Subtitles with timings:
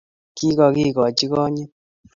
[0.37, 1.71] kikakekochi konyit